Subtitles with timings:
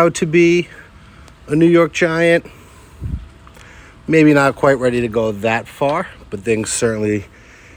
[0.00, 0.66] Proud to be
[1.46, 2.46] a New York Giant.
[4.08, 7.26] Maybe not quite ready to go that far, but things certainly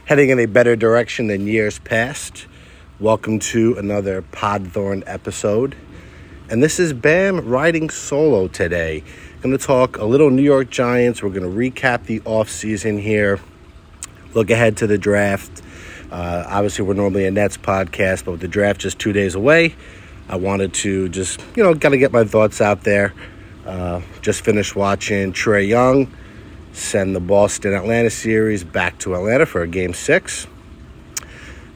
[0.06, 2.46] heading in a better direction than years past.
[2.98, 5.76] Welcome to another Podthorn episode.
[6.50, 9.04] And this is Bam riding solo today.
[9.42, 11.22] Going to talk a little New York Giants.
[11.22, 13.42] We're going to recap the offseason here,
[14.34, 15.62] look ahead to the draft.
[16.10, 19.76] Uh, obviously, we're normally a Nets podcast, but with the draft just two days away,
[20.34, 23.14] I wanted to just, you know, of get my thoughts out there.
[23.68, 26.12] Uh, just finished watching Trae Young
[26.72, 30.48] send the Boston Atlanta series back to Atlanta for a game six.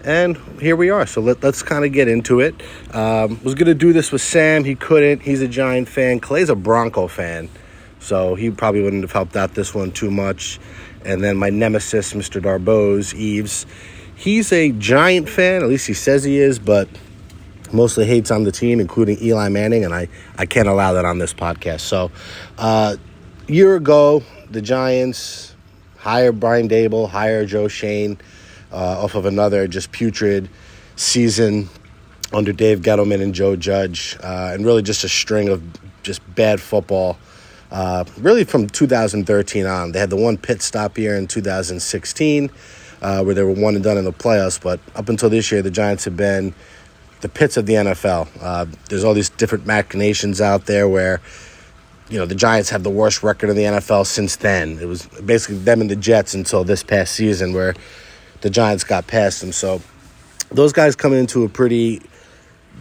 [0.03, 1.05] And here we are.
[1.05, 2.55] So let, us kind of get into it.
[2.95, 4.64] Um, was going to do this with Sam.
[4.64, 5.21] He couldn't.
[5.21, 6.19] He's a Giant fan.
[6.19, 7.49] Clay's a Bronco fan.
[7.99, 10.59] So he probably wouldn't have helped out this one too much.
[11.05, 12.42] And then my nemesis, Mr.
[12.42, 13.67] Darboz, Eves,
[14.16, 15.61] he's a Giant fan.
[15.61, 16.89] At least he says he is, but
[17.73, 19.85] mostly hates on the team, including Eli Manning.
[19.85, 21.81] And I, I can't allow that on this podcast.
[21.81, 22.11] So
[22.57, 22.97] uh,
[23.47, 25.55] year ago, the Giants
[25.97, 28.19] hire Brian Daboll, hire Joe Schoen
[28.71, 30.49] uh, off of another just putrid
[30.95, 31.69] season
[32.33, 35.61] under Dave Gettleman and Joe Judge, uh, and really just a string of
[36.03, 37.17] just bad football.
[37.71, 42.49] Uh, really from 2013 on, they had the one pit stop year in 2016
[43.02, 44.61] uh, where they were one and done in the playoffs.
[44.61, 46.53] But up until this year, the Giants have been
[47.22, 48.28] the pits of the NFL.
[48.42, 51.22] Uh, there's all these different machinations out there where
[52.10, 54.80] you know, the Giants have the worst record in the NFL since then.
[54.80, 57.76] It was basically them and the Jets until this past season where
[58.42, 59.52] the Giants got past them.
[59.52, 59.82] So
[60.50, 62.02] those guys coming into a pretty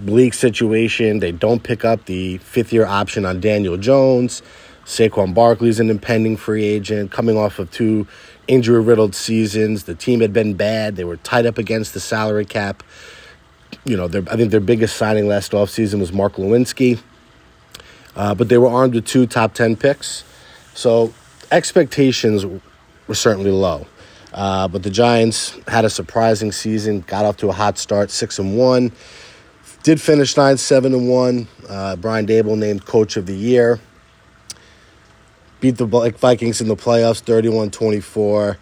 [0.01, 1.21] bleak situation.
[1.21, 4.43] They don't pick up the fifth year option on Daniel Jones.
[4.85, 8.07] Saquon Barkley's an impending free agent coming off of two
[8.47, 9.85] injury riddled seasons.
[9.85, 10.95] The team had been bad.
[10.95, 12.85] They were tied up against the salary cap.
[13.85, 17.01] You know, I think their biggest signing last offseason was Mark Glowinski.
[18.17, 20.25] uh, but they were armed with two top 10 picks.
[20.75, 21.13] So
[21.53, 22.45] expectations
[23.07, 23.87] were certainly low.
[24.33, 28.39] Uh, but the Giants had a surprising season, got off to a hot start, 6
[28.39, 28.93] and 1.
[29.83, 31.49] Did finish 9 7 and 1.
[31.69, 33.79] Uh, Brian Daboll named coach of the year.
[35.61, 38.59] Beat the Vikings in the playoffs 31 24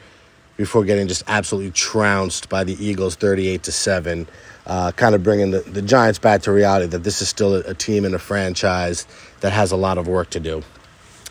[0.57, 4.29] before getting just absolutely trounced by the Eagles 38 to 7
[4.67, 7.61] uh, kind of bringing the, the Giants back to reality that this is still a,
[7.61, 9.07] a, team and a franchise
[9.41, 10.63] that has a lot of work to do.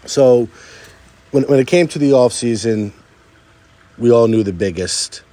[0.06, 0.48] So
[1.32, 2.92] when, when it came to the offseason,
[3.98, 5.24] we all knew the biggest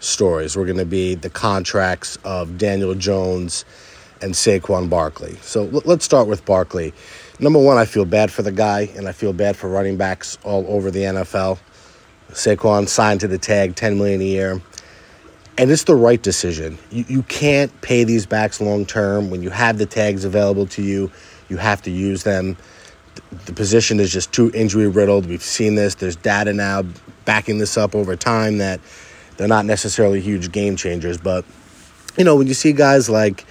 [0.00, 3.64] stories were going to be the contracts of Daniel Jones
[4.22, 5.36] and Saquon Barkley.
[5.42, 6.92] So l- let's start with Barkley.
[7.40, 10.38] Number one, I feel bad for the guy, and I feel bad for running backs
[10.44, 11.58] all over the NFL.
[12.30, 14.62] Saquon signed to the tag, 10 million a year
[15.58, 16.78] and it's the right decision.
[16.90, 19.28] You, you can't pay these backs long term.
[19.28, 21.10] When you have the tags available to you,
[21.48, 22.56] you have to use them.
[23.46, 25.26] The position is just too injury riddled.
[25.26, 25.96] We've seen this.
[25.96, 26.84] There's data now
[27.24, 28.80] backing this up over time that
[29.36, 31.18] they're not necessarily huge game changers.
[31.18, 31.44] But,
[32.16, 33.44] you know, when you see guys like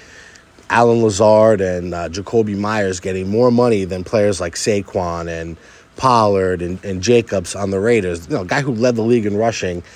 [0.70, 5.58] Allen Lazard and uh, Jakobi Meyers getting more money than players like Saquon and
[5.98, 9.26] Pollard and, and Jacobs on the Raiders, you know, a guy who led the league
[9.26, 9.84] in rushing–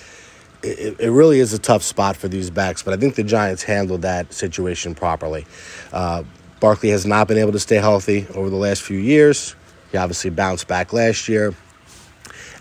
[0.63, 3.63] it, it, really is a tough spot for these backs, but I think the Giants
[3.63, 5.45] handled that situation properly.
[5.91, 6.23] Uh,
[6.59, 9.55] Barkley has not been able to stay healthy over the last few years.
[9.91, 11.55] He obviously bounced back last year.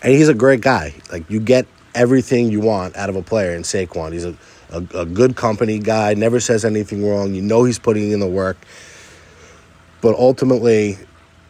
[0.03, 0.95] And he's a great guy.
[1.13, 4.13] Like, you get everything you want out of a player in Saquon.
[4.13, 4.35] He's a,
[4.71, 7.35] a, a good company guy, never says anything wrong.
[7.35, 8.57] You know he's putting in the work.
[10.01, 10.97] But ultimately,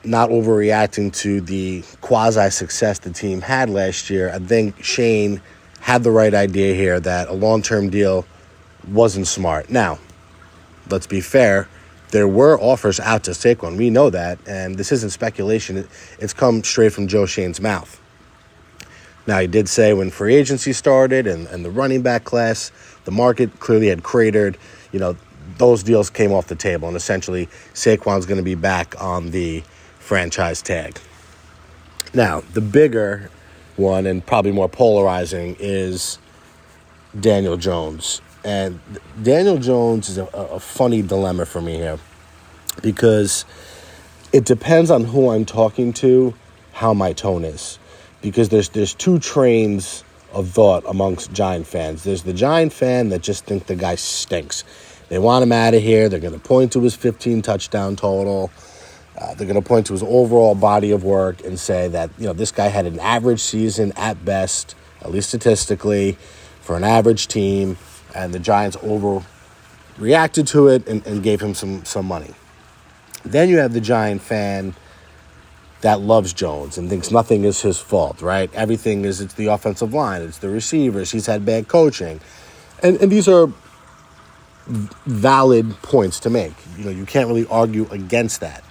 [0.02, 4.32] not overreacting to the quasi success the team had last year.
[4.32, 5.40] I think Schoen
[5.80, 8.26] had the right idea here that a long term deal
[8.88, 9.70] wasn't smart.
[9.70, 9.98] Now,
[10.88, 11.68] let's be fair.
[12.10, 13.76] There were offers out to Saquon.
[13.76, 15.88] We know that, and this isn't speculation.
[16.18, 18.00] It's come straight from Joe Schoen's mouth.
[19.26, 22.72] Now, he did say when free agency started and, and the running back class,
[23.04, 24.58] the market clearly had cratered.
[24.90, 25.16] You know,
[25.58, 29.62] those deals came off the table, and essentially Saquon's going to be back on the
[29.98, 30.98] franchise tag.
[32.12, 33.30] Now, the bigger
[33.76, 36.18] one and probably more polarizing is
[37.18, 38.20] Daniel Jones.
[38.44, 38.80] And
[39.22, 41.98] Daniel Jones is a, a funny dilemma for me here
[42.82, 43.44] because
[44.32, 46.34] it depends on who I'm talking to,
[46.72, 47.78] how my tone is.
[48.22, 52.04] Because there's there's two trains of thought amongst Giant fans.
[52.04, 54.64] There's the Giant fan that just think the guy stinks.
[55.08, 56.08] They want him out of here.
[56.08, 58.50] They're going to point to his 15 touchdown total.
[59.20, 62.26] Uh, they're going to point to his overall body of work and say that you
[62.26, 66.16] know this guy had an average season at best, at least statistically,
[66.62, 67.76] for an average team,
[68.14, 72.34] and the Giants overreacted to it and, and gave him some, some money.
[73.24, 74.74] Then you have the Giant fan
[75.82, 78.52] that loves Jones and thinks nothing is his fault, right?
[78.54, 82.20] Everything is it's the offensive line, it's the receivers, he's had bad coaching.
[82.82, 83.52] And and these are
[84.66, 86.54] valid points to make.
[86.78, 88.64] You know, you can't really argue against that.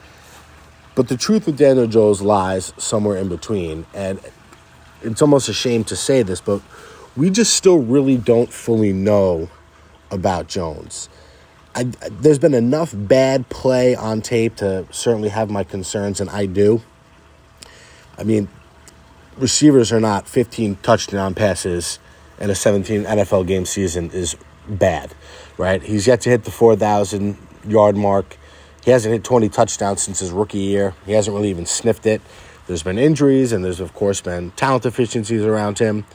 [1.00, 3.86] But the truth with Daniel Jones lies somewhere in between.
[3.94, 4.20] And
[5.02, 6.62] it's almost a shame to say this, but
[7.16, 9.48] we just still really don't fully know
[10.12, 11.08] about Jones.
[11.74, 16.48] I, there's been enough bad play on tape to certainly have my concerns, and I
[16.48, 16.82] do.
[18.18, 18.50] I mean,
[19.38, 21.98] receivers are not 15 touchdown passes
[22.42, 24.36] in a 17 NFL game season is
[24.68, 25.16] bad,
[25.58, 25.82] right?
[25.82, 28.36] He's yet to hit the 4,000 yard mark.
[28.90, 30.96] He hasn't hit 20 touchdowns since his rookie year.
[31.06, 32.24] He hasn't really even sniffed it.
[32.66, 36.06] There's been injuries, and there's, of course, been talent deficiencies around him.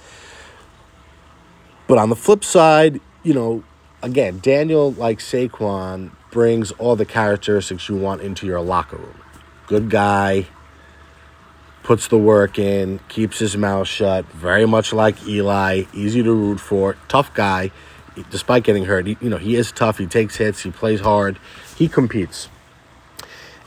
[1.86, 3.62] But on the flip side, you know,
[4.02, 9.20] again, Daniel, like Saquon, brings all the characteristics you want into your locker room.
[9.68, 10.48] Good guy,
[11.84, 16.58] puts the work in, keeps his mouth shut, very much like Eli, easy to root
[16.58, 17.70] for, tough guy.
[18.32, 19.98] Despite getting hurt, he, you know he is tough.
[19.98, 20.62] He takes hits.
[20.62, 21.38] He plays hard.
[21.76, 22.48] He competes,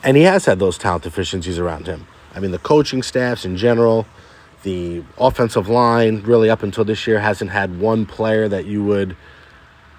[0.02, 2.06] and he has had those talent deficiencies around him.
[2.34, 4.06] I mean, the coaching staffs in general,
[4.62, 9.16] the offensive line, really up until this year, hasn't had one player that you would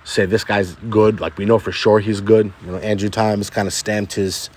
[0.03, 1.19] say this guy's good.
[1.19, 2.51] Like we know for sure he's good.
[2.65, 4.49] You know, Andrew Thomas kind of stamped his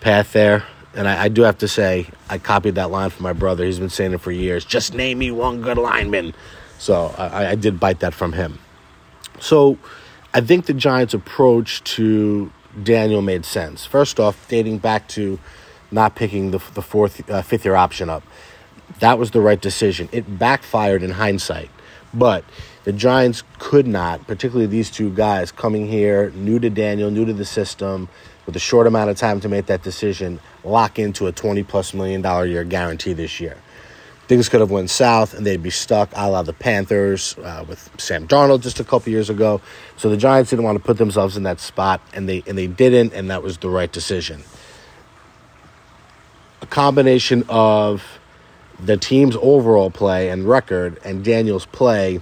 [0.00, 0.64] path there.
[0.94, 3.64] And I, I, do have to say, I copied that line from my brother.
[3.64, 4.64] He's been saying it for years.
[4.64, 6.34] Just name me one good lineman.
[6.78, 8.58] So I, I did bite that from him.
[9.38, 9.78] So
[10.34, 12.50] I think the Giants' approach to
[12.82, 13.84] Daniel made sense.
[13.84, 15.38] First off, dating back to
[15.90, 18.22] not picking the, the fourth, uh, fifth year option up,
[19.00, 20.08] that was the right decision.
[20.12, 21.70] It backfired in hindsight,
[22.12, 22.44] but
[22.84, 27.32] the Giants could not, particularly these two guys coming here, new to Daniel, new to
[27.32, 28.08] the system,
[28.46, 31.94] with a short amount of time to make that decision, lock into a 20 plus
[31.94, 33.56] million dollar year guarantee this year.
[34.30, 37.90] Things could have went south and they'd be stuck a la the Panthers uh, with
[37.98, 39.60] Sam Darnold just a couple years ago.
[39.96, 42.68] So the Giants didn't want to put themselves in that spot and they and they
[42.68, 44.44] didn't and that was the right decision.
[46.62, 48.20] A combination of
[48.78, 52.20] the team's overall play and record and Daniel's play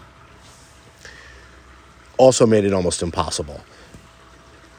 [2.16, 3.60] also made it almost impossible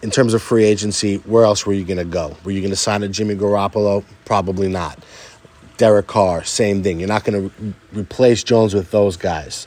[0.01, 2.35] in terms of free agency, where else were you going to go?
[2.43, 4.03] Were you going to sign a Jimmy Garoppolo?
[4.25, 4.97] Probably not.
[5.79, 6.99] Derek Carr, same thing.
[6.99, 9.65] You're not going to re- replace Jones with those guys.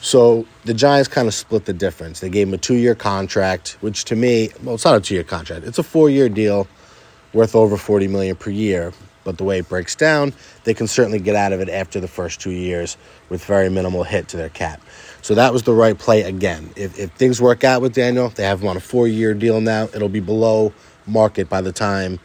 [0.00, 2.20] So the Giants kind of split the difference.
[2.20, 5.14] They gave him a two year contract, which to me, well, it's not a two
[5.14, 5.66] year contract.
[5.66, 6.68] It's a four year deal
[7.32, 8.92] worth over 40 million per year.
[9.24, 12.08] But the way it breaks down, they can certainly get out of it after the
[12.08, 12.96] first two years
[13.28, 14.80] with very minimal hit to their cap.
[15.22, 16.70] So that was the right play again.
[16.76, 19.60] If, if things work out with Daniel, they have him on a four year deal
[19.60, 19.84] now.
[19.92, 20.72] It'll be below
[21.06, 22.20] market by the time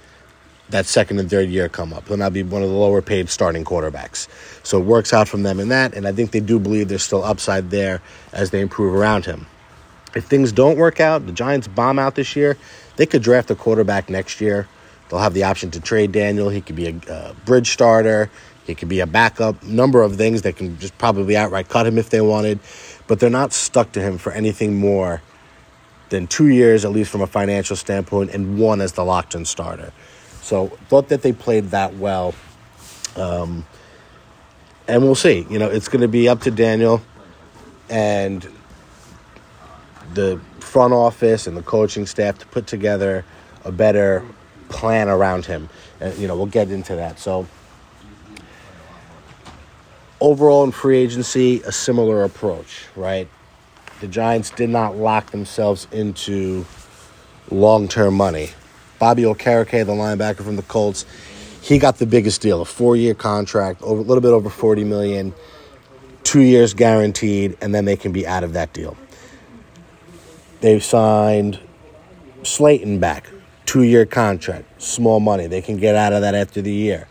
[0.73, 2.07] that second and third year come up.
[2.07, 4.27] He'll now be one of the lower paid starting quarterbacks.
[4.63, 7.03] So it works out from them in that, and I think they do believe there's
[7.03, 8.01] still upside there
[8.31, 9.45] as they improve around him.
[10.15, 12.57] If things don't work out, the Giants bomb out this year,
[12.95, 14.67] they could draft a quarterback next year.
[15.09, 16.49] They'll have the option to trade Daniel.
[16.49, 18.31] He could be a, a bridge starter.
[18.65, 20.41] He could be a backup, number of things.
[20.41, 22.59] They can just probably outright cut him if they wanted,
[23.05, 25.21] but they're not stuck to him for anything more
[26.09, 29.45] than two years, at least from a financial standpoint, and one as the locked in
[29.45, 29.91] starter.
[30.43, 32.35] So thought that they played that well.
[33.15, 33.65] Um,
[34.87, 35.47] and we'll see.
[35.49, 37.01] You know, it's going to be up to Daniel
[37.89, 38.45] and
[40.13, 43.23] the front office and the coaching staff to put together
[43.63, 44.25] a better
[44.67, 45.69] plan around him.
[46.01, 47.19] And, you know, we'll get into that.
[47.19, 47.47] So,
[50.19, 53.29] overall in free agency, a similar approach, right?
[54.01, 56.65] The Giants did not lock themselves into
[57.49, 58.49] long term money.
[59.03, 61.05] Bobby Okereke, the linebacker from the Colts,
[61.59, 65.33] he got the biggest deal a four year contract, a little bit over 40 million,
[66.23, 68.95] two years guaranteed, and then they can be out of that deal.
[70.61, 71.59] They've signed
[72.43, 73.29] Slayton back,
[73.65, 75.47] two year contract, small money.
[75.47, 77.09] They can get out of that after the year.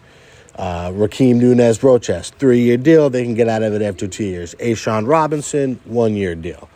[0.57, 3.11] Uh, Rakeem Nunez Roches, three year deal.
[3.11, 4.55] They can get out of it after two years.
[4.55, 6.71] A'Shawn Robinson, one year deal.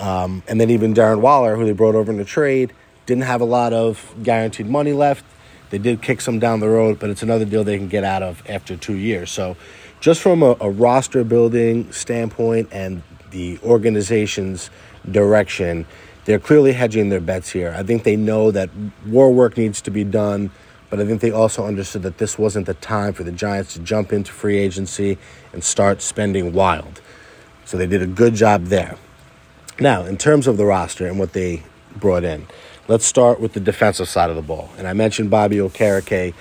[0.00, 2.72] Um, and then even Darren Waller, who they brought over in the trade,
[3.06, 5.24] didn't have a lot of guaranteed money left.
[5.70, 8.22] They did kick some down the road, but it's another deal they can get out
[8.22, 9.30] of after two years.
[9.30, 9.56] So,
[10.00, 14.70] just from a, a roster building standpoint and the organization's
[15.10, 15.86] direction,
[16.24, 17.74] they're clearly hedging their bets here.
[17.76, 18.70] I think they know that
[19.06, 20.50] war work needs to be done
[20.88, 23.80] but I think they also understood that this wasn't the time for the Giants to
[23.80, 25.18] jump into free agency
[25.52, 27.00] and start spending wild.
[27.64, 28.96] So they did a good job there.
[29.80, 31.64] Now, in terms of the roster and what they
[31.96, 32.46] brought in.
[32.88, 34.70] Let's start with the defensive side of the ball.
[34.78, 36.34] And I mentioned Bobby Okereke,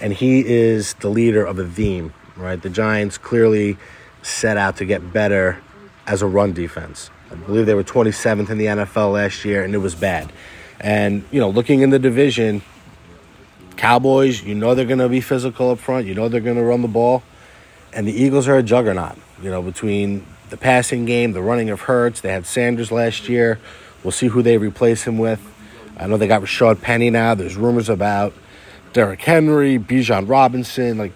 [0.00, 2.60] and he is the leader of a theme, right?
[2.60, 3.76] The Giants clearly
[4.22, 5.58] set out to get better
[6.06, 7.10] as a run defense.
[7.30, 10.32] I believe they were 27th in the NFL last year, and it was bad.
[10.80, 12.62] And, you know, looking in the division,
[13.76, 16.06] Cowboys, you know they're going to be physical up front.
[16.06, 17.22] You know they're going to run the ball.
[17.92, 21.82] And the Eagles are a juggernaut, you know, between the passing game, the running of
[21.82, 22.22] Hurts.
[22.22, 23.58] They had Sanders last year.
[24.02, 25.46] We'll see who they replace him with.
[26.00, 27.34] I know they got Rashaad Penny now.
[27.34, 28.32] There's rumors about
[28.94, 30.96] Derrick Henry, Bijan Robinson.
[30.96, 31.12] Like,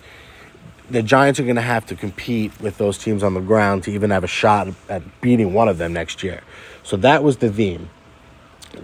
[0.90, 3.90] the Giants are going to have to compete with those teams on the ground to
[3.90, 6.42] even have a shot at beating one of them next year.
[6.82, 7.88] So that was the theme.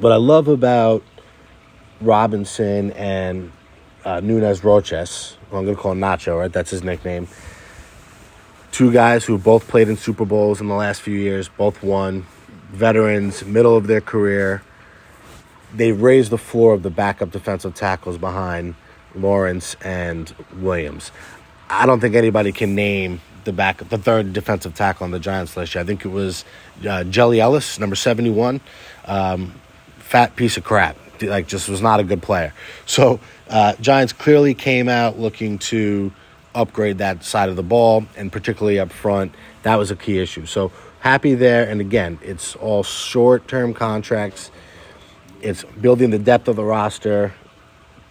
[0.01, 1.03] What I love about
[2.01, 3.53] Robinson and
[4.03, 6.51] uh, Nunez Roches, I'm going to call Nacho, right?
[6.51, 7.29] That's his nickname.
[8.73, 12.25] Two guys who both played in Super Bowls in the last few years, both won,
[12.71, 14.63] veterans, middle of their career.
[15.75, 18.75] They raised the floor of the backup defensive tackles behind
[19.15, 21.13] Lawrence and Williams.
[21.69, 25.57] I don't think anybody can name the back, the third defensive tackle on the Giants
[25.57, 25.77] list.
[25.77, 26.45] I think it was
[26.87, 28.61] uh, Jelly Ellis, number seventy-one.
[29.07, 29.55] Um,
[29.99, 30.97] fat piece of crap.
[31.23, 32.55] Like, just was not a good player.
[32.87, 36.13] So, uh, Giants clearly came out looking to
[36.55, 40.47] upgrade that side of the ball, and particularly up front, that was a key issue.
[40.47, 41.69] So, happy there.
[41.69, 44.51] And again, it's all short-term contracts.
[45.43, 47.33] It's building the depth of the roster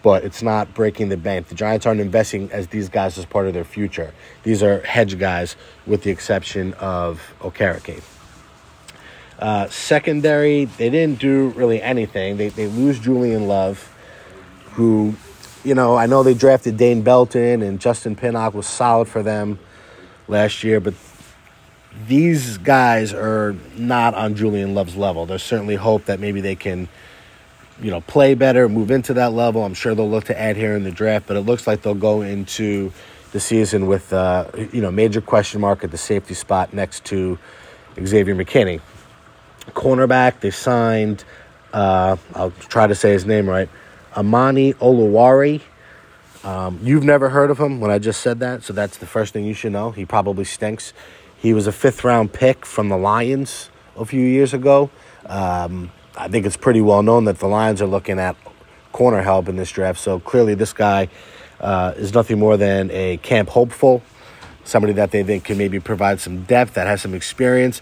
[0.02, 1.48] but it's not breaking the bank.
[1.48, 4.12] The Giants aren't investing as these guys as part of their future.
[4.42, 5.56] These are hedge guys,
[5.86, 8.02] with the exception of Okereke.
[9.38, 12.36] Uh, secondary, they didn't do really anything.
[12.36, 13.94] They, they lose Julian Love,
[14.72, 15.14] who,
[15.64, 19.58] you know, I know they drafted Dane Belton and Justin Pinnock was solid for them
[20.28, 20.94] last year, but
[22.06, 25.26] these guys are not on Julian Love's level.
[25.26, 26.88] There's certainly hope that maybe they can–
[27.82, 29.64] you know, play better, move into that level.
[29.64, 31.94] I'm sure they'll look to add here in the draft, but it looks like they'll
[31.94, 32.92] go into
[33.32, 37.38] the season with, uh, you know, major question mark at the safety spot next to
[38.04, 38.80] Xavier McKinney.
[39.70, 41.24] Cornerback, they signed,
[41.72, 43.68] uh, I'll try to say his name right,
[44.16, 45.60] Amani Oluwari.
[46.42, 49.32] Um, you've never heard of him when I just said that, so that's the first
[49.32, 49.90] thing you should know.
[49.90, 50.92] He probably stinks.
[51.36, 54.90] He was a fifth round pick from the Lions a few years ago.
[55.26, 58.36] Um, I think it's pretty well known that the Lions are looking at
[58.92, 59.98] corner help in this draft.
[59.98, 61.08] So clearly, this guy
[61.60, 64.02] uh, is nothing more than a camp hopeful,
[64.64, 67.80] somebody that they think can maybe provide some depth, that has some experience.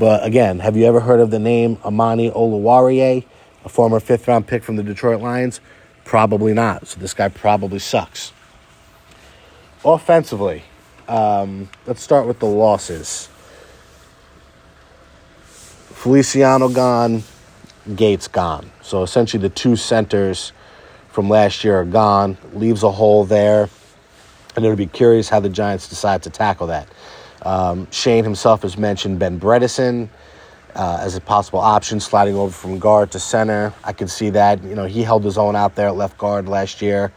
[0.00, 3.24] But again, have you ever heard of the name Amani Oluwarie,
[3.64, 5.60] a former fifth round pick from the Detroit Lions?
[6.04, 6.88] Probably not.
[6.88, 8.32] So this guy probably sucks.
[9.84, 10.64] Offensively,
[11.06, 13.28] um, let's start with the losses.
[15.94, 17.22] Feliciano gone,
[17.94, 18.70] Gates gone.
[18.82, 20.52] So essentially, the two centers
[21.08, 23.68] from last year are gone, leaves a hole there.
[24.54, 26.88] And it'll be curious how the Giants decide to tackle that.
[27.42, 30.08] Um, Schoen himself has mentioned Ben Bredeson
[30.74, 33.72] uh, as a possible option, sliding over from guard to center.
[33.84, 34.62] I can see that.
[34.64, 37.12] You know, he held his own out there at left guard last year,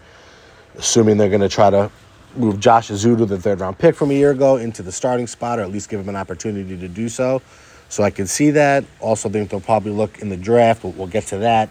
[0.76, 1.90] assuming they're going to try to
[2.36, 5.60] move Josh Ezeudu, the third round pick from a year ago, into the starting spot,
[5.60, 7.42] or at least give him an opportunity to do so.
[7.89, 8.86] So I can see that.
[9.00, 10.84] Also, think they'll probably look in the draft.
[10.84, 11.69] We'll, we'll get to that.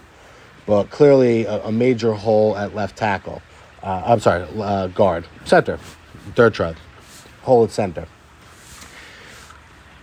[0.66, 3.40] But clearly, a, a major hole at left tackle.
[3.82, 5.78] Uh, I'm sorry, uh, guard, center,
[6.34, 6.76] third tread,
[7.42, 8.06] hole at center.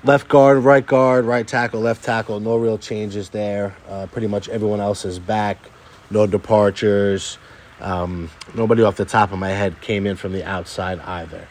[0.06, 2.40] Left guard, right guard, right tackle, left tackle.
[2.40, 3.76] No real changes there.
[3.90, 5.58] Uh, pretty much everyone else is back.
[6.10, 7.38] No departures.
[7.82, 11.48] Um, nobody off the top of my head came in from the outside either.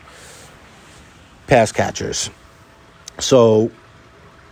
[1.47, 2.30] Pass catchers.
[3.18, 3.71] So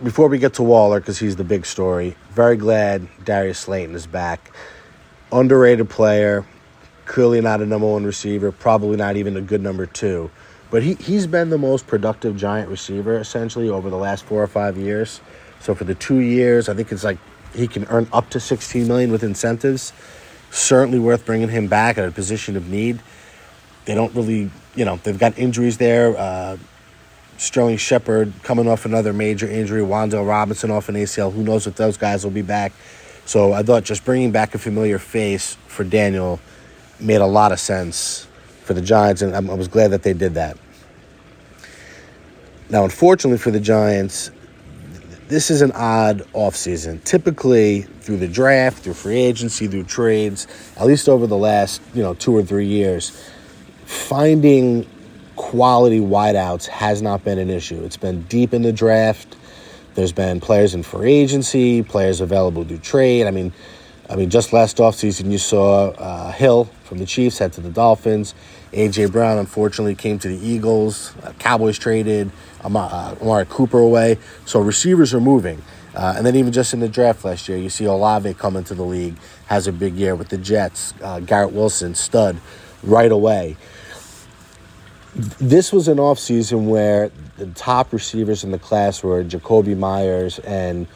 [0.03, 4.07] before we get to Waller, because he's the big story, very glad Darius Slayton is
[4.07, 4.53] back.
[5.31, 6.45] Underrated player,
[7.05, 10.31] clearly not a number one receiver, probably not even a good number two.
[10.71, 14.47] But he, he's been the most productive Giant receiver essentially over the last four or
[14.47, 15.21] five years.
[15.61, 17.19] So for the two years, I think it's like
[17.55, 19.93] he can earn up to 16 million with incentives.
[20.51, 23.01] Certainly worth bringing him back at a position of need.
[23.85, 26.17] They don't really, you know, they've got injuries there.
[26.17, 26.57] Uh,
[27.43, 31.33] Sterling Shepard coming off another major injury, Wan'Dale Robinson off an ACL.
[31.33, 32.73] Who knows if those guys will be back?
[33.25, 36.39] So I thought just bringing back a familiar face for Daniel
[37.01, 38.29] made a lot of sense
[38.63, 40.57] for the Giants, and I was glad that they did that.
[42.71, 44.31] Now, unfortunately for the Giants,
[45.27, 47.03] this is an odd offseason.
[47.03, 50.47] Typically, through the draft, through free agency, through trades,
[50.77, 53.11] at least over the last you know two or three years,
[53.85, 54.87] finding
[55.43, 57.83] quality wideouts has not been an issue.
[57.83, 59.37] It's been deep in the draft.
[59.97, 63.27] There's been players in free agency, players available to trade.
[63.27, 63.53] I mean,
[64.09, 67.71] I mean, just last offseason, you saw uh, Hill from the Chiefs head to the
[67.71, 68.37] Dolphins.
[68.73, 69.07] A.J.
[69.07, 71.13] Brown, unfortunately, came to the Eagles.
[71.25, 72.31] Uh, Cowboys traded
[72.65, 74.19] Amari, uh, Cooper away.
[74.47, 75.61] So receivers are moving.
[75.95, 78.75] Uh, and then even just in the draft last year, you see Olave come into
[78.75, 80.95] the league, has a big year with the Jets.
[81.03, 82.37] Uh, Garrett Wilson, stud,
[82.85, 83.57] right away.
[85.15, 90.87] This was an offseason where the top receivers in the class were Jakobi Meyers and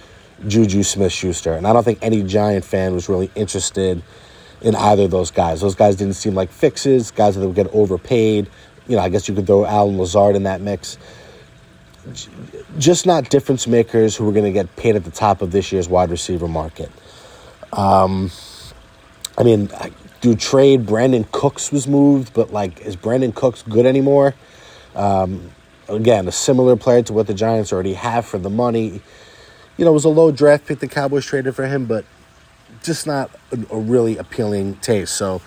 [0.46, 1.54] Juju Smith Schuster.
[1.54, 4.02] And I don't think any Giant fan was really interested
[4.62, 5.61] in either of those guys.
[5.61, 8.49] Those guys didn't seem like fixes, guys that would get overpaid.
[8.88, 10.96] You know, I guess you could throw Allen Lazard in that mix
[12.78, 15.73] just not difference makers who were going to get paid at the top of this
[15.73, 16.90] year's wide receiver market.
[17.73, 18.30] Um,
[19.37, 19.68] I mean,
[20.35, 24.35] trade Brandin Cooks was moved, but like, is Brandin Cooks good anymore?
[24.95, 25.50] Um,
[25.88, 29.00] again, a similar player to what the Giants already have for the money.
[29.76, 32.04] You know, it was a low draft pick the Cowboys traded for him, but
[32.83, 35.14] just not a, a really appealing taste.
[35.16, 35.42] So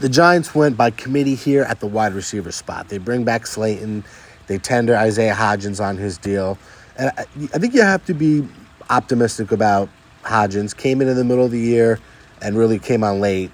[0.00, 2.88] the Giants went by committee here at the wide receiver spot.
[2.88, 4.04] They bring back Slayton.
[4.46, 6.58] They tender Isaiah Hodgins on his deal.
[6.98, 7.22] And I,
[7.54, 8.46] I think you have to be
[8.90, 9.88] optimistic about
[10.22, 10.76] Hodgins.
[10.76, 11.98] Came in in the middle of the year
[12.42, 13.50] and really came on late.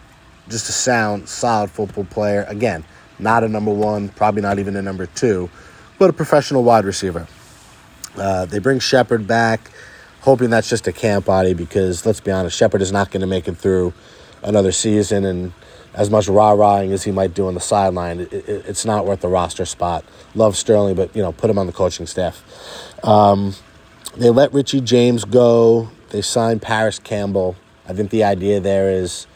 [0.51, 2.45] Just a sound, solid football player.
[2.49, 2.85] Again,
[3.19, 5.49] not a number one, probably not even a number two,
[5.99, 7.27] but a professional wide receiver.
[8.17, 9.71] Uh, they bring Shepard back,
[10.23, 13.27] hoping that's just a camp body because let's be honest, Shepard is not going to
[13.27, 13.93] make it through
[14.43, 15.25] another season.
[15.25, 15.53] And
[15.95, 19.07] as much rah rahing as he might do on the sideline, it, it, it's not
[19.07, 20.05] worth the roster spot.
[20.35, 22.43] Love Sterling, but you know, put him on the coaching staff.
[23.05, 23.55] Um,
[24.17, 25.91] they let Richie James go.
[26.11, 27.57] They signed Parris Campbell.
[27.89, 29.27] I think the idea there is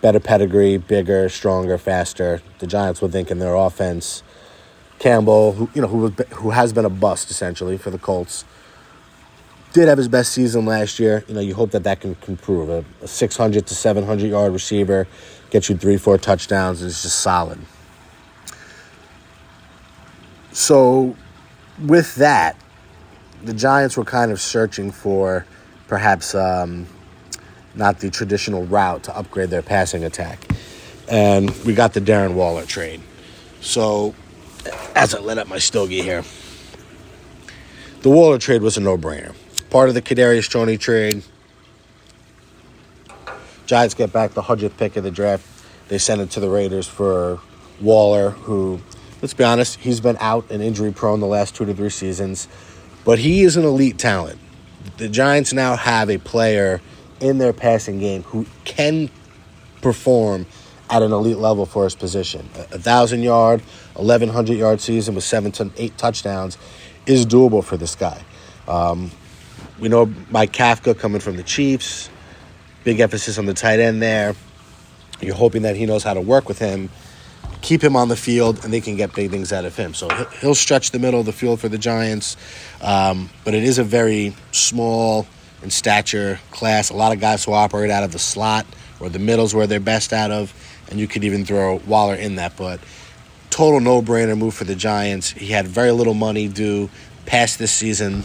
[0.00, 2.40] better pedigree, bigger, stronger, faster.
[2.58, 4.22] The Giants would think in their offense.
[4.98, 8.44] Campbell, who you know, who was, who has been a bust essentially for the Colts,
[9.72, 11.24] did have his best season last year.
[11.26, 12.68] You know, you hope that that can improve.
[12.68, 15.06] A, a 600 to 700 yard receiver,
[15.50, 17.58] gets you three, four touchdowns, is just solid.
[20.52, 21.16] So,
[21.82, 22.56] with that,
[23.42, 25.46] the Giants were kind of searching for
[25.88, 26.86] perhaps um,
[27.74, 30.46] not the traditional route to upgrade their passing attack.
[31.08, 33.00] And we got the Darren Waller trade.
[33.60, 34.14] So,
[34.94, 36.22] as I let up my stogie here,
[38.02, 39.34] the Waller trade was a no brainer
[39.70, 41.22] part of the Kadarius Toney trade.
[43.66, 45.46] Giants get back the hundredth pick of the draft.
[45.88, 47.40] They send it to the Raiders for
[47.80, 48.80] Waller, who,
[49.22, 52.48] let's be honest, he's been out and injury prone the last two to three seasons,
[53.04, 54.38] but he is an elite talent.
[54.96, 56.80] The Giants now have a player
[57.20, 59.10] in their passing game who can
[59.82, 60.46] perform
[60.90, 62.48] at an elite level for his position.
[62.72, 63.62] A thousand yard,
[63.96, 66.58] eleven hundred yard season with seven to eight touchdowns
[67.06, 68.22] is doable for this guy.
[68.66, 69.10] Um,
[69.78, 72.10] we know Mike Kafka coming from the Chiefs.
[72.84, 74.34] Big emphasis on the tight end there.
[75.20, 76.88] You're hoping that he knows how to work with him,
[77.60, 79.92] keep him on the field, and they can get big things out of him.
[79.94, 80.08] So
[80.40, 82.36] he'll stretch the middle of the field for the Giants.
[82.80, 85.26] Um, but it is a very small
[85.62, 86.90] in stature class.
[86.90, 88.66] A lot of guys who operate out of the slot
[88.98, 90.52] or the middles where they're best out of.
[90.90, 92.56] And you could even throw Waller in that.
[92.56, 92.80] But
[93.50, 95.30] total no brainer move for the Giants.
[95.30, 96.90] He had very little money due
[97.26, 98.24] past this season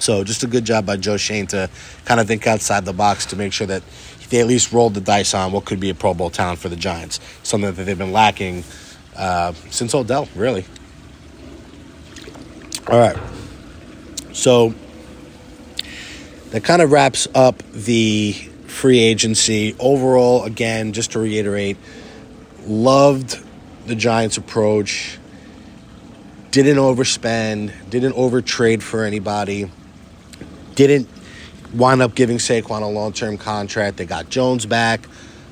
[0.00, 1.68] so just a good job by Joe Schoen to
[2.04, 3.82] kind of think outside the box to make sure that
[4.30, 6.68] they at least rolled the dice on what could be a Pro Bowl talent for
[6.68, 8.64] the Giants, something that they've been lacking
[9.16, 10.64] uh, since Odell, really.
[12.88, 13.16] All right.
[14.32, 14.74] So
[16.50, 18.32] that kind of wraps up the
[18.66, 19.74] free agency.
[19.78, 21.76] Overall, again, just to reiterate,
[22.66, 23.38] loved
[23.86, 25.18] the Giants' approach.
[26.50, 29.70] Didn't overspend, didn't overtrade for anybody
[30.74, 31.08] didn't
[31.74, 33.98] wind up giving Saquon a long term contract.
[33.98, 35.06] They got Jones back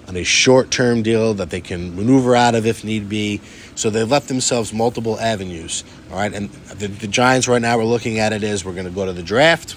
[0.07, 3.41] on a short term deal that they can maneuver out of if need be.
[3.75, 5.85] So they've left themselves multiple avenues.
[6.11, 6.33] All right.
[6.33, 9.05] And the, the Giants right now, we're looking at it is we're going to go
[9.05, 9.77] to the draft.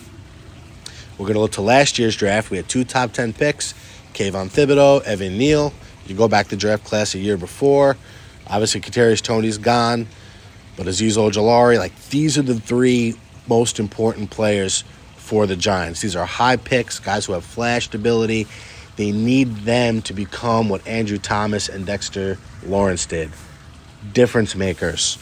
[1.21, 2.49] We're going to look to last year's draft.
[2.49, 3.75] We had two top 10 picks
[4.15, 5.71] Kayvon Thibodeaux, Evan Neal.
[6.07, 7.95] You go back to draft class a year before.
[8.47, 10.07] Obviously, Kadarius Toney's gone,
[10.75, 13.13] but Azeez Ojulari, like these are the three
[13.47, 14.83] most important players
[15.15, 16.01] for the Giants.
[16.01, 18.47] These are high picks, guys who have flashed ability.
[18.95, 23.29] They need them to become what Andrew Thomas and Dexter Lawrence did
[24.11, 25.19] difference makers.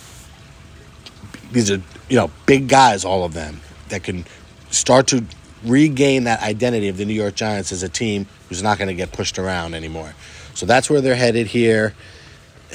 [1.52, 3.60] These are, you know, big guys, all of them,
[3.90, 4.24] that can
[4.72, 5.26] start to
[5.64, 8.94] regain that identity of the New York Giants as a team who's not going to
[8.94, 10.14] get pushed around anymore.
[10.54, 11.94] So that's where they're headed here.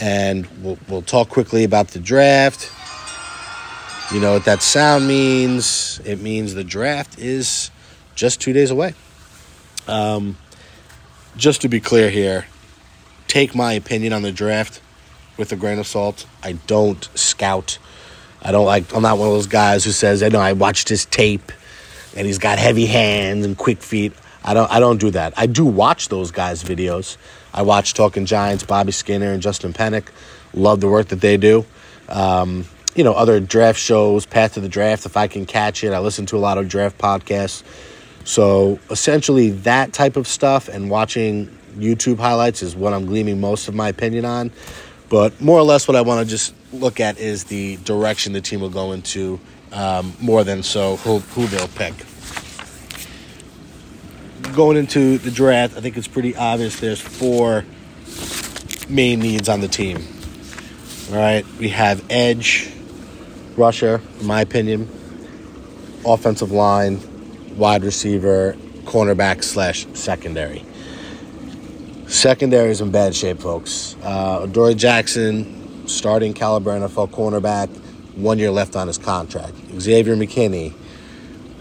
[0.01, 2.71] And we'll, we'll talk quickly about the draft.
[4.13, 6.01] You know what that sound means?
[6.05, 7.71] It means the draft is
[8.15, 8.95] just two days away.
[9.89, 10.37] Um,
[11.37, 12.47] just to be clear here,
[13.29, 14.81] take my opinion on the draft
[15.37, 16.27] with a grain of salt.
[16.43, 17.79] I don't scout.
[18.43, 18.95] I don't like.
[18.95, 21.51] I'm not one of those guys who says, "I know I watched his tape,
[22.17, 24.13] and he's got heavy hands and quick feet."
[24.45, 24.71] I don't.
[24.71, 25.33] I don't do that.
[25.37, 27.17] I do watch those guys' videos.
[27.55, 30.09] I watch Talking Giants, Bobby Skinner, and Justin Penik.
[30.53, 31.65] Love the work that they do.
[32.09, 35.93] Um, you know, other draft shows, Path to the Draft, if I can catch it.
[35.93, 37.63] I listen to a lot of draft podcasts.
[38.25, 41.47] So essentially, that type of stuff and watching
[41.77, 44.51] YouTube highlights is what I'm gleaming most of my opinion on.
[45.09, 48.41] But more or less, what I want to just look at is the direction the
[48.41, 49.41] team will go into
[49.75, 51.95] um, more than so who, who they'll pick.
[54.55, 57.65] Going into the draft, I think it's pretty obvious there's four
[58.89, 60.07] main needs on the team.
[61.11, 62.71] All right, we have edge,
[63.57, 64.89] rusher, in my opinion,
[66.07, 67.01] offensive line,
[67.57, 70.65] wide receiver, cornerback slash secondary.
[72.07, 73.97] Secondary is in bad shape, folks.
[74.03, 77.69] Uh, Dory Jackson, starting caliber NFL cornerback,
[78.17, 79.55] one year left on his contract.
[79.79, 80.75] Xavier McKinney,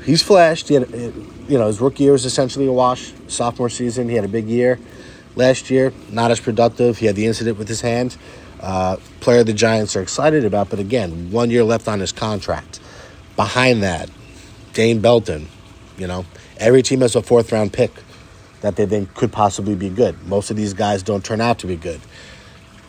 [0.03, 0.69] he's flashed.
[0.69, 3.13] He had, you know, his rookie year was essentially a wash.
[3.27, 4.79] Sophomore season, he had a big year.
[5.35, 6.99] Last year, not as productive.
[6.99, 8.17] He had the incident with his hand.
[8.61, 12.79] Uh, player the Giants are excited about, but again, one year left on his contract.
[13.35, 14.09] Behind that,
[14.73, 15.49] Dane Belton,
[15.97, 16.25] you know,
[16.57, 17.91] every team has a fourth round pick
[18.61, 20.15] that they think could possibly be good.
[20.27, 21.99] Most of these guys don't turn out to be good.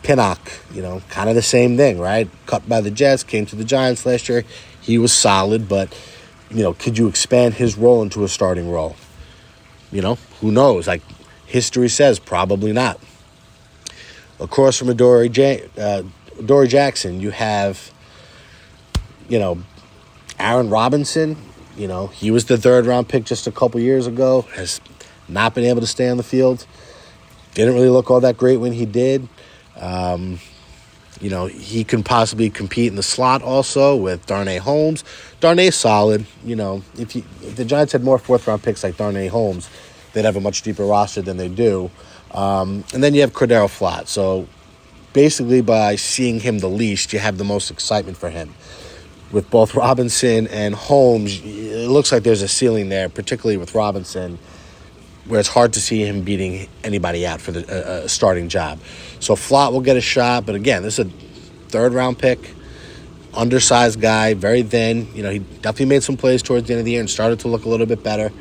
[0.05, 0.39] Pinnock,
[0.71, 2.29] you know, kind of the same thing, right?
[2.45, 4.45] Cut by the Jets, came to the Giants last year.
[4.79, 5.97] He was solid, but,
[6.51, 8.95] you know, could you expand his role into a starting role?
[9.91, 10.87] You know, who knows?
[10.87, 11.01] Like,
[11.47, 12.99] history says probably not.
[14.39, 16.03] Across from Dory, J- uh,
[16.67, 17.91] Jackson, you have,
[19.27, 19.63] you know,
[20.37, 21.35] Aaron Robinson.
[21.75, 24.79] You know, he was the third round pick just a couple years ago, has
[25.27, 26.67] not been able to stay on the field.
[27.55, 29.27] Didn't really look all that great when he did.
[29.79, 30.39] Um,
[31.21, 35.03] you know, he can possibly compete in the slot also with Darnay Holmes.
[35.39, 36.25] Darnay's solid.
[36.43, 39.69] You know, if, if the Giants had more fourth round picks like Darnay Holmes,
[40.13, 41.89] they'd have a much deeper roster than they do.
[42.31, 44.07] Um, and then you have Cor'Dale Flott.
[44.07, 44.47] So
[45.13, 48.53] basically, by seeing him the least, you have the most excitement for him.
[49.31, 54.37] With both Robinson and Holmes, it looks like there's a ceiling there, particularly with Robinson
[55.27, 58.79] where it's hard to see him beating anybody out for the uh, starting job.
[59.19, 61.09] So Flott will get a shot, but again, this is a
[61.69, 62.53] third round pick,
[63.33, 65.07] undersized guy, very thin.
[65.15, 67.39] You know, he definitely made some plays towards the end of the year and started
[67.39, 68.31] to look a little bit better.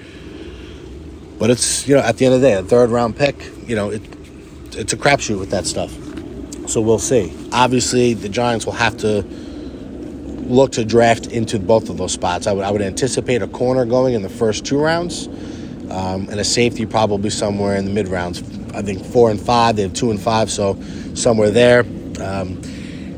[1.39, 3.51] But it's you know at the end of the day, a third round pick.
[3.67, 4.03] You know, it
[4.73, 5.91] it's a crapshoot with that stuff.
[6.69, 7.33] So we'll see.
[7.53, 12.47] Obviously, the Giants will have to look to draft into both of those spots.
[12.47, 15.29] I would I would anticipate a corner going in the first two rounds
[15.91, 18.43] um, and a safety probably somewhere in the mid rounds.
[18.75, 19.77] I think four and five.
[19.77, 20.81] They have two and five, so
[21.15, 21.81] somewhere there.
[22.21, 22.61] Um,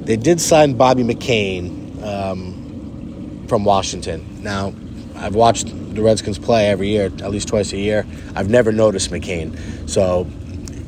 [0.05, 4.43] they did sign Bobby McCain um, from Washington.
[4.43, 4.75] Now,
[5.17, 8.07] I've watched the Redskins play every year, at least twice a year.
[8.35, 10.27] I've never noticed McCain, so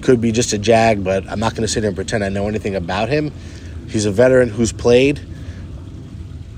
[0.03, 2.29] could be just a jag, but I'm not going to sit here and pretend I
[2.29, 3.33] know anything about him.
[3.89, 5.19] He's a veteran who's played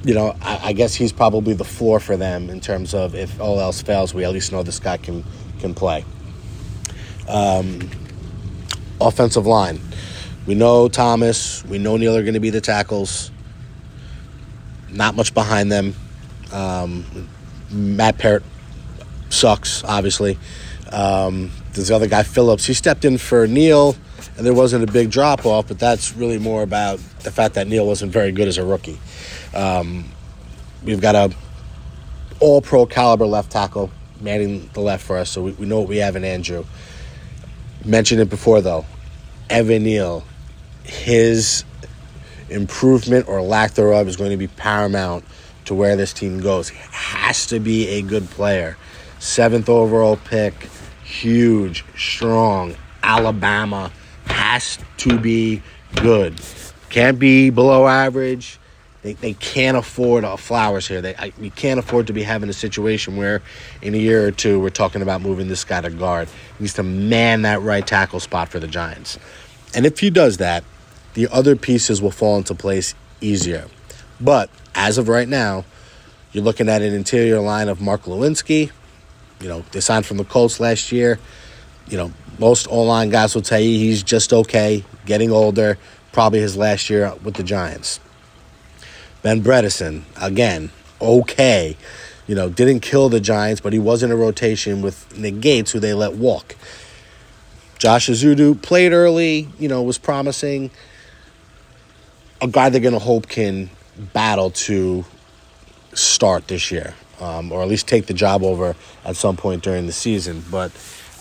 [0.04, 3.40] you know, I, I, guess he's probably the floor for them in terms of if
[3.40, 5.24] all else fails, we at least know this guy can
[5.60, 6.04] can play.
[7.28, 7.90] Um,
[9.00, 9.80] offensive line,
[10.46, 13.30] we know Thomas, we know Neal are going to be the tackles.
[14.90, 15.94] Not much behind them.
[16.50, 17.28] Um,
[17.70, 18.42] Matt Peart
[19.28, 20.38] sucks, obviously.
[20.90, 22.64] Um, there's the other guy, Phillips.
[22.64, 23.94] He stepped in for Neal,
[24.36, 27.68] and there wasn't a big drop off, but that's really more about the fact that
[27.68, 28.98] Neal wasn't very good as a rookie.
[29.54, 30.10] Um,
[30.84, 31.34] we've got a
[32.40, 35.88] all pro caliber left tackle manning the left for us, so we, we know what
[35.88, 36.64] we have in Andrew.
[37.84, 38.84] Mentioned it before though.
[39.48, 40.24] Evan Neal,
[40.84, 41.64] his
[42.48, 45.24] improvement or lack thereof is going to be paramount
[45.64, 46.68] to where this team goes.
[46.68, 48.76] He has to be a good player.
[49.18, 50.54] Seventh overall pick,
[51.04, 53.90] huge, strong, Alabama
[54.26, 55.62] has to be
[55.96, 56.40] good.
[56.90, 58.59] Can't be below average.
[59.02, 61.00] They, they can't afford uh, flowers here.
[61.00, 63.40] They I, we can't afford to be having a situation where
[63.80, 66.28] in a year or two we're talking about moving this guy to guard.
[66.58, 69.18] He needs to man that right tackle spot for the Giants.
[69.74, 70.64] And if he does that,
[71.14, 73.68] the other pieces will fall into place easier.
[74.20, 75.64] But as of right now,
[76.32, 78.70] you're looking at an interior line of Mark Glowinski.
[79.40, 81.18] You know, they signed from the Colts last year.
[81.88, 85.78] You know, most O line guys will tell you he's just okay, getting older,
[86.12, 87.98] probably his last year with the Giants.
[89.22, 91.76] Ben Bredeson, again, okay.
[92.26, 95.72] You know, didn't kill the Giants, but he was in a rotation with Nick Gates,
[95.72, 96.54] who they let walk.
[97.78, 100.70] Josh Ezeudu played early, you know, was promising.
[102.40, 103.70] A guy they're going to hope can
[104.12, 105.04] battle to
[105.94, 109.86] start this year, um, or at least take the job over at some point during
[109.86, 110.44] the season.
[110.50, 110.72] But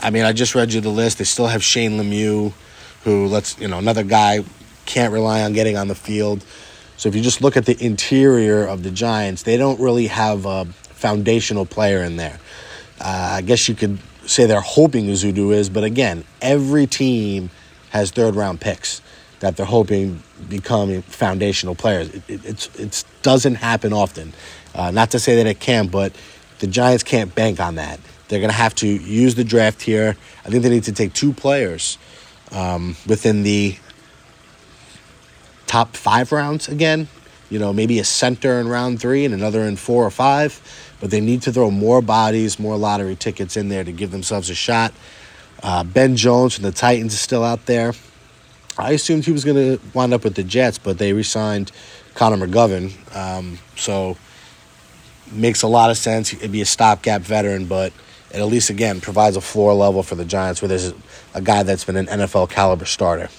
[0.01, 1.17] I mean, I just read you the list.
[1.17, 2.53] They still have Shane Lemieux,
[3.03, 4.43] who let's you know another guy
[4.85, 6.43] can't rely on getting on the field.
[6.99, 10.45] So if you just look at the interior of the Giants, they don't really have
[10.45, 12.37] a foundational player in there.
[12.99, 17.51] Uh, I guess you could say they're hoping Ezeudu is, but again, every team
[17.91, 19.01] has third round picks
[19.39, 22.13] that they're hoping become foundational players.
[22.27, 24.33] It, it, it doesn't happen often.
[24.75, 26.11] Uh, not to say that it can, but
[26.59, 27.97] the Giants can't bank on that.
[28.27, 30.17] They're going to have to use the draft here.
[30.43, 31.97] I think they need to take two players
[32.51, 33.77] um, within the
[35.69, 37.07] top five rounds again.
[37.49, 40.61] You know, maybe a center in round three and another in four or five.
[40.99, 44.49] But they need to throw more bodies, more lottery tickets in there to give themselves
[44.49, 44.93] a shot.
[45.63, 47.93] Uh, ben Jones from the Titans is still out there.
[48.77, 51.71] I assumed he was going to wind up with the Jets, but they re-signed
[52.15, 52.91] Connor McGovern.
[53.15, 54.17] Um, so
[55.31, 56.33] makes a lot of sense.
[56.33, 57.93] It'd be a stopgap veteran, but
[58.31, 60.93] it at least again provides a floor level for the Giants, where there's
[61.33, 63.29] a guy that's been an NFL caliber starter.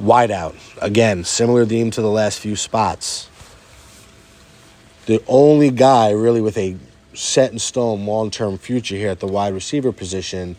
[0.00, 3.28] Wideout again, similar theme to the last few spots.
[5.06, 6.76] The only guy really with a
[7.14, 10.56] set in stone long term future here at the wide receiver position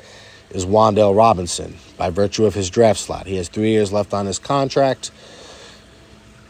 [0.51, 3.25] is Wan'Dale Robinson by virtue of his draft slot.
[3.25, 5.11] He has three years left on his contract.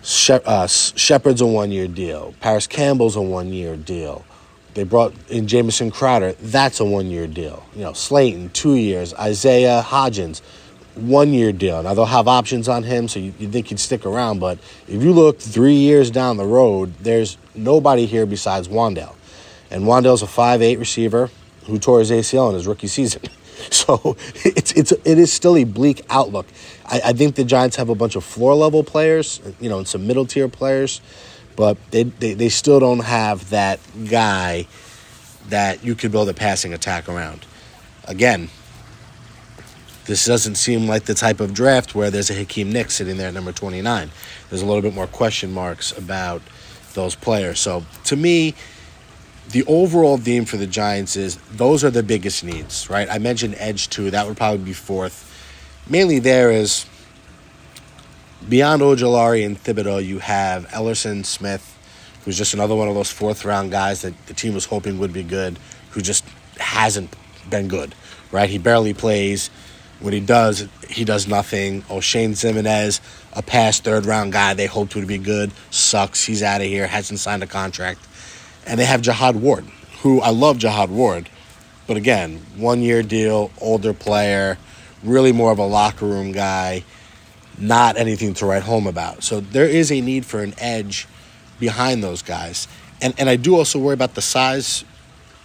[0.03, 2.33] Shep- uh, Shepard's a one year deal.
[2.41, 4.25] Parris Campbell's a one year deal.
[4.73, 6.33] They brought in Jamison Crowder.
[6.33, 7.63] That's a one year deal.
[7.75, 9.13] You know, Slayton, two years.
[9.13, 10.41] Isaiah Hodgins,
[10.95, 11.81] one year deal.
[11.83, 14.39] Now they'll have options on him, so you, you think he'd stick around.
[14.39, 19.15] But if you look three years down the road, there's nobody here besides Wan'Dale.
[19.71, 21.29] And Wan'Dale's a five-eight receiver
[21.65, 23.21] who tore his ACL in his rookie season.
[23.71, 26.47] So it's it's it is still a bleak outlook.
[26.85, 29.87] I, I think the Giants have a bunch of floor level players, you know, and
[29.87, 31.01] some middle tier players,
[31.55, 33.79] but they, they, they still don't have that
[34.09, 34.67] guy
[35.49, 37.45] that you could build a passing attack around.
[38.05, 38.49] Again,
[40.05, 43.29] this doesn't seem like the type of draft where there's a Hakeem Nicks sitting there
[43.29, 44.11] at number 29.
[44.49, 46.41] There's a little bit more question marks about
[46.93, 47.59] those players.
[47.59, 48.53] So to me,
[49.49, 53.09] the overall theme for the Giants is those are the biggest needs, right?
[53.09, 55.29] I mentioned edge two, that would probably be fourth.
[55.89, 56.85] Mainly there is
[58.47, 61.69] beyond Ojulari and Thibodeaux, you have Elerson Smith,
[62.25, 65.13] who's just another one of those fourth round guys that the team was hoping would
[65.13, 65.59] be good,
[65.91, 66.25] who just
[66.57, 67.13] hasn't
[67.49, 67.95] been good,
[68.31, 68.49] right?
[68.49, 69.49] He barely plays.
[70.03, 71.85] When he does, he does nothing.
[71.89, 72.99] Oh, Oshane Ximines,
[73.31, 76.25] a past third round guy they hoped would be good, sucks.
[76.25, 78.01] He's out of here, hasn't signed a contract.
[78.67, 79.63] And they have Jihad Ward,
[80.01, 81.29] who I love Jihad Ward,
[81.87, 84.57] but again, one year deal, older player,
[85.03, 86.83] really more of a locker room guy,
[87.57, 89.23] not anything to write home about.
[89.23, 91.07] So there is a need for an edge
[91.61, 92.67] behind those guys.
[93.01, 94.83] And, and I do also worry about the size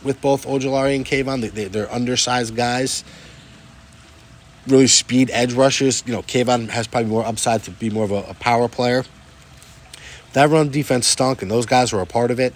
[0.03, 1.49] with both Ojulari and Kayvon.
[1.53, 3.05] They, they're undersized guys,
[4.69, 6.03] really speed edge rushers.
[6.07, 9.05] You know, Kayvon has probably more upside to be more of a, a power player.
[10.35, 12.55] That run defense stunk, and those guys were a part of it.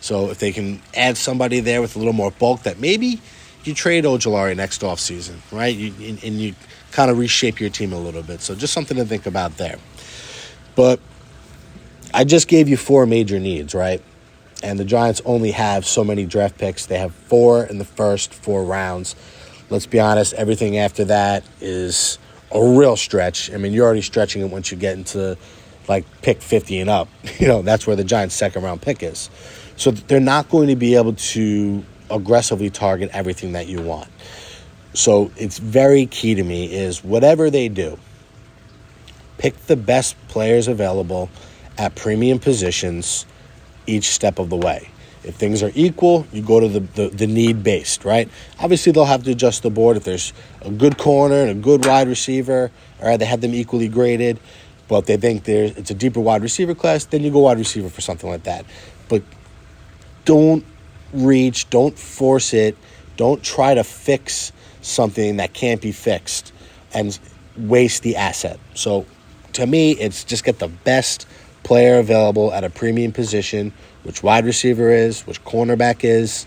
[0.00, 3.20] So if they can add somebody there with a little more bulk, that maybe
[3.64, 5.74] you trade Ojulari next offseason, right?
[5.74, 6.54] You, and, and you
[6.92, 8.40] kind of reshape your team a little bit.
[8.40, 9.78] So just something to think about there.
[10.76, 11.00] But
[12.14, 14.02] I just gave you four major needs, right?
[14.62, 16.86] And the Giants only have so many draft picks.
[16.86, 19.16] They have four in the first four rounds.
[19.68, 22.18] Let's be honest, everything after that is
[22.52, 23.52] a real stretch.
[23.52, 25.36] I mean, you're already stretching it once you get into
[25.88, 27.08] like pick 50 and up.
[27.38, 29.28] You know, that's where the Giants' second round pick is.
[29.76, 34.08] So they're not going to be able to aggressively target everything that you want.
[34.94, 37.98] So it's very key to me is whatever they do,
[39.36, 41.28] pick the best players available
[41.76, 43.26] at premium positions
[43.86, 44.88] each step of the way.
[45.26, 48.28] If things are equal, you go to the, the, the need based, right?
[48.60, 51.84] Obviously, they'll have to adjust the board if there's a good corner and a good
[51.84, 54.38] wide receiver, all right, they have them equally graded.
[54.88, 57.88] But they think there's it's a deeper wide receiver class, then you go wide receiver
[57.88, 58.64] for something like that.
[59.08, 59.22] But
[60.24, 60.64] don't
[61.12, 62.76] reach, don't force it,
[63.16, 66.52] don't try to fix something that can't be fixed
[66.94, 67.18] and
[67.56, 68.60] waste the asset.
[68.74, 69.06] So
[69.54, 71.26] to me, it's just get the best
[71.62, 73.72] player available at a premium position,
[74.06, 76.46] which wide receiver is, which cornerback is.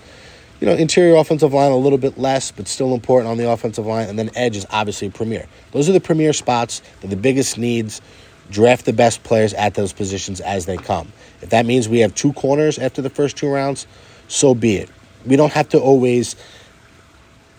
[0.60, 3.86] You know, interior offensive line a little bit less, but still important on the offensive
[3.86, 4.10] line.
[4.10, 5.48] And then edge is obviously premier.
[5.72, 6.82] Those are the premier spots.
[7.02, 8.02] The biggest needs.
[8.50, 11.12] draft the best players at those positions as they come.
[11.42, 13.88] If that means we have two corners after the first two rounds,
[14.28, 14.90] so be it.
[15.26, 16.36] We don't have to always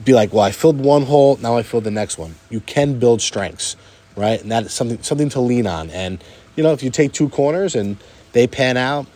[0.05, 2.35] be like, well, I filled one hole, now I fill the next one.
[2.49, 3.77] You can build strengths,
[4.17, 4.41] right?
[4.41, 5.91] And that's something something to lean on.
[5.91, 6.23] And
[6.57, 7.97] you know, if you take two corners and
[8.33, 9.07] they pan out,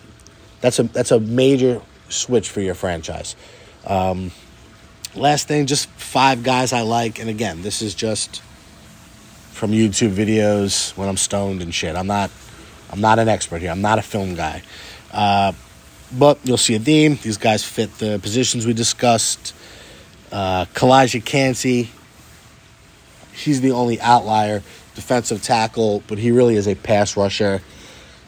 [0.64, 3.36] that's a that's a major switch for your franchise.
[3.86, 4.30] Um,
[5.14, 8.40] last thing, just five guys I like, and again, this is just
[9.52, 11.94] from YouTube videos when I'm stoned and shit.
[11.94, 12.30] I'm not
[12.90, 13.70] I'm not an expert here.
[13.70, 14.62] I'm not a film guy.
[15.12, 15.52] Uh,
[16.10, 17.18] but you'll see a theme.
[17.22, 19.54] These guys fit the positions we discussed.
[20.32, 21.90] Uh, Calijah Kancey,
[23.34, 24.62] he's the only outlier
[24.94, 27.60] defensive tackle, but he really is a pass rusher.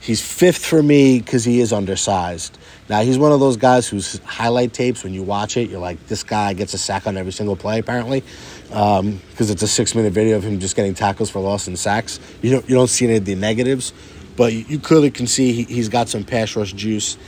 [0.06, 2.56] He's fifth for me because he is undersized.
[2.88, 6.06] Now, he's one of those guys whose highlight tapes, when you watch it, you're like,
[6.06, 8.22] this guy gets a sack on every single play, apparently,
[8.68, 11.76] because um, it's a six minute video of him just getting tackles for loss and
[11.76, 12.20] sacks.
[12.40, 13.92] You don't, you don't see any of the negatives,
[14.36, 17.18] but you, clearly can see he, he's got some pass rush juice.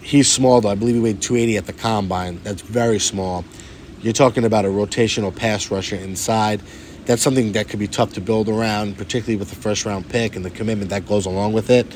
[0.00, 0.68] He's small, though.
[0.68, 2.40] I believe he weighed 280 at the combine.
[2.44, 3.44] That's very small.
[4.02, 6.62] You're talking about a rotational pass rusher inside.
[7.08, 10.36] That's something that could be tough to build around, particularly with the first round pick
[10.36, 11.86] and the commitment that goes along with it.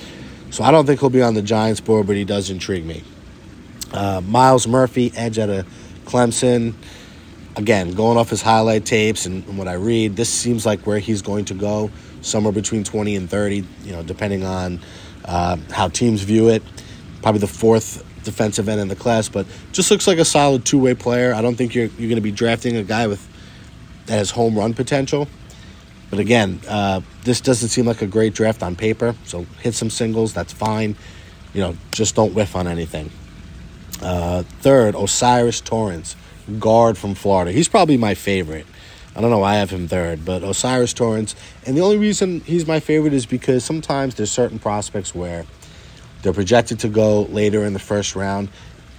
[0.48, 3.04] So I don't think he'll be on the Giants board, but he does intrigue me.
[3.92, 5.66] Uh, Myles Murphy, edge out of
[6.06, 6.72] Clemson.
[7.56, 10.98] Again, going off his highlight tapes and, and what I read, this seems like where
[10.98, 11.90] he's going to go,
[12.22, 14.80] somewhere between 20 and 30, you know, depending on
[15.26, 16.62] uh, how teams view it.
[17.20, 20.78] Probably the fourth defensive end in the class, but just looks like a solid two
[20.78, 21.34] way player.
[21.34, 23.28] I don't think you're you're going to be drafting a guy with
[24.06, 25.28] that has home run potential.
[26.10, 29.14] But again, uh, this doesn't seem like a great draft on paper.
[29.24, 30.94] So hit some singles, that's fine.
[31.54, 33.10] You know, just don't whiff on anything.
[34.02, 36.16] Uh, third, O'Cyrus Torrence,
[36.58, 37.52] guard from Florida.
[37.52, 38.66] He's probably my favorite.
[39.14, 41.34] I don't know why I have him third, but O'Cyrus Torrence.
[41.66, 45.44] And the only reason he's my favorite is because sometimes there's certain prospects where
[46.22, 48.48] they're projected to go later in the first round.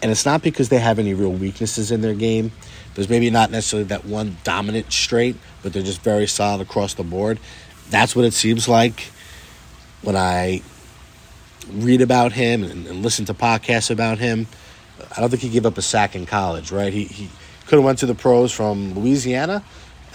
[0.02, 2.52] And it's not because they have any real weaknesses in their game.
[2.96, 7.04] There's maybe not necessarily that one dominant straight, but they're just very solid across the
[7.04, 7.40] board.
[7.90, 9.12] That's what it seems like
[10.02, 10.62] when I
[11.72, 14.48] read about him and, and listen to podcasts about him.
[15.16, 16.94] I don't think he gave up a sack in college, right?
[16.94, 17.30] He, he
[17.66, 19.64] could have went to the pros from Louisiana.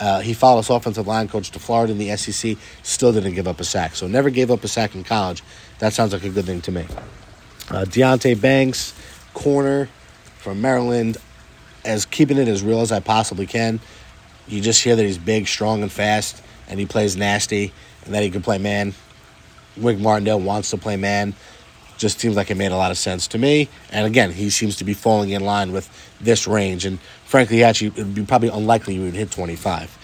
[0.01, 2.57] Uh, he followed his offensive line coach to Florida in the SEC.
[2.83, 3.97] Still didn't give up a sack.
[3.97, 5.43] So never gave up a sack in college.
[5.81, 6.87] That sounds like a good thing to me.
[7.71, 8.95] Uh, Deonte Banks,
[9.35, 9.89] corner
[10.39, 11.17] from Maryland,
[11.85, 13.81] as keeping it as real as I possibly can.
[14.47, 17.73] You just hear that he's big, strong, and fast, and he plays nasty,
[18.05, 18.95] and that he can play man.
[19.77, 21.35] Wink Martindale wants to play man.
[21.99, 23.69] Just seems like it made a lot of sense to me.
[23.91, 26.85] And again, he seems to be falling in line with this range.
[26.85, 29.97] And frankly, actually, it would be probably unlikely he would hit 25.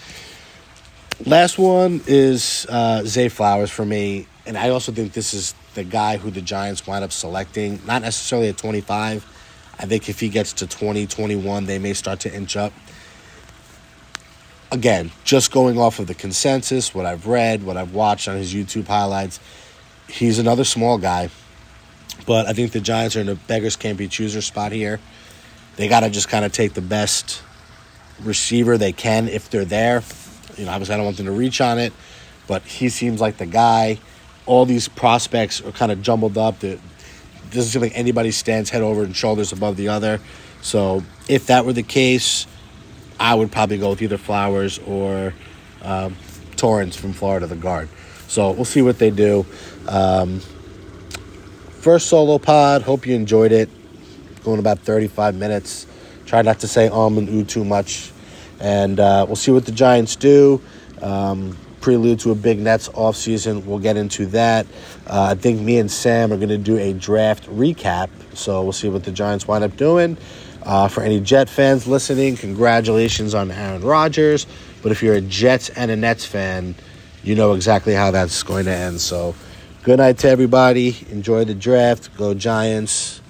[1.25, 4.27] Last one is uh, Zay Flowers for me.
[4.45, 8.01] And I also think this is the guy who the Giants wind up selecting, not
[8.01, 9.25] necessarily at 25.
[9.77, 12.73] I think if he gets to 20, 21, they may start to inch up.
[14.71, 18.53] Again, just going off of the consensus, what I've read, what I've watched on his
[18.53, 19.39] YouTube highlights,
[20.07, 21.29] he's another small guy.
[22.25, 24.99] But I think the Giants are in a beggars can't be choosers spot here.
[25.75, 27.41] They got to just kind of take the best
[28.21, 30.03] receiver they can if they're there.
[30.57, 31.93] You know, obviously, I don't want them to reach on it,
[32.47, 33.99] but he seems like the guy
[34.45, 36.63] all these prospects are kind of jumbled up.
[37.55, 40.19] Doesn't seem like anybody stands head over and shoulders above the other.
[40.61, 42.47] So if that were the case,
[43.19, 45.33] I would probably go with either Flowers or
[45.81, 46.15] um,
[46.55, 47.89] Torrence from Florida, the guard.
[48.27, 49.45] So we'll see what they do.
[49.87, 50.39] Um,
[51.79, 52.81] first solo pod.
[52.81, 53.69] Hope you enjoyed it.
[54.43, 55.87] Going about 35 minutes.
[56.25, 58.11] Try not to say um and ooh too much.
[58.59, 60.61] And uh, we'll see what the Giants do.
[61.01, 63.63] Um, prelude to a big Nets offseason.
[63.63, 64.65] We'll get into that.
[65.05, 68.73] Uh, I think me and Sam are going to do a draft recap, so we'll
[68.73, 70.17] see what the Giants wind up doing.
[70.63, 74.47] Uh, for any Jet fans listening, congratulations on Aaron Rodgers.
[74.81, 76.73] But if you're a Jets and a Nets fan,
[77.23, 78.99] you know exactly how that's going to end.
[78.99, 79.35] So,
[79.83, 80.97] good night to everybody.
[81.11, 82.17] Enjoy the draft.
[82.17, 83.21] Go Giants.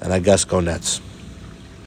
[0.00, 1.00] And I guess go Nets.